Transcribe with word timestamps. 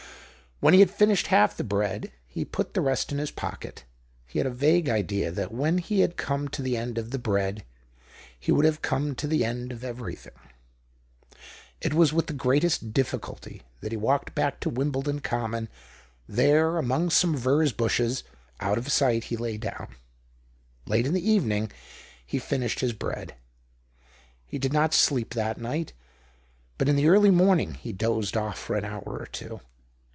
Wlien 0.63 0.75
he 0.75 0.79
had 0.81 0.91
finished 0.91 1.25
half 1.25 1.57
the 1.57 1.63
bread, 1.63 2.11
he 2.27 2.45
put 2.45 2.75
the 2.75 2.81
rest 2.81 3.11
in 3.11 3.17
his 3.17 3.31
pocket. 3.31 3.83
He 4.27 4.37
had 4.37 4.45
a 4.45 4.51
vague 4.51 4.89
idea 4.89 5.31
that 5.31 5.51
when 5.51 5.79
he 5.79 6.01
had 6.01 6.17
come 6.17 6.49
to 6.49 6.61
the 6.61 6.77
end 6.77 6.99
of 6.99 7.09
the 7.09 7.17
bread, 7.17 7.63
he 8.39 8.51
would 8.51 8.65
have 8.65 8.83
come 8.83 9.15
to 9.15 9.25
the 9.25 9.43
end 9.43 9.71
of 9.71 9.83
everything. 9.83 10.35
It 11.81 11.95
was 11.95 12.13
with 12.13 12.27
the 12.27 12.33
greatest 12.33 12.93
difficulty 12.93 13.63
that 13.79 13.91
he 13.91 13.97
walked 13.97 14.35
back 14.35 14.59
to 14.59 14.69
Wimbledon 14.69 15.19
Common. 15.19 15.67
There, 16.29 16.77
among 16.77 17.09
some 17.09 17.35
furze 17.35 17.73
bushes, 17.73 18.23
out 18.59 18.77
of 18.77 18.91
sight, 18.91 19.23
he 19.25 19.37
lay 19.37 19.57
down. 19.57 19.95
Late 20.85 21.07
in 21.07 21.13
the 21.15 21.27
evening 21.27 21.71
he 22.23 22.37
finished 22.37 22.81
THE 22.81 22.85
OCTAVE 22.89 22.95
OF 22.97 22.99
CLAUDIUS. 22.99 23.15
03 23.15 23.25
his 23.25 23.31
bread. 23.31 23.39
He 24.45 24.59
did 24.59 24.71
not 24.73 24.93
sleep 24.93 25.33
that 25.33 25.57
night, 25.59 25.93
but 26.77 26.87
in 26.87 26.95
the 26.97 27.09
early 27.09 27.31
morning 27.31 27.73
he 27.73 27.91
dozed 27.91 28.35
otF 28.35 28.57
for 28.57 28.75
an 28.75 28.85
hour 28.85 29.01
or 29.07 29.25
two. 29.25 29.61